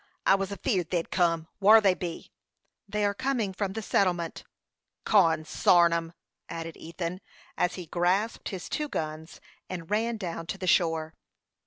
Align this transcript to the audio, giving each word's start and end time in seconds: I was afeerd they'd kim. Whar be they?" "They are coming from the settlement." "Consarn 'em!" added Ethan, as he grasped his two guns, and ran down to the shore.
I 0.25 0.33
was 0.33 0.49
afeerd 0.49 0.89
they'd 0.89 1.11
kim. 1.11 1.47
Whar 1.59 1.79
be 1.79 1.93
they?" 1.93 2.25
"They 2.89 3.05
are 3.05 3.13
coming 3.13 3.53
from 3.53 3.73
the 3.73 3.83
settlement." 3.83 4.43
"Consarn 5.05 5.93
'em!" 5.93 6.13
added 6.49 6.75
Ethan, 6.75 7.21
as 7.55 7.75
he 7.75 7.85
grasped 7.85 8.49
his 8.49 8.67
two 8.67 8.89
guns, 8.89 9.39
and 9.69 9.91
ran 9.91 10.17
down 10.17 10.47
to 10.47 10.57
the 10.57 10.65
shore. 10.65 11.13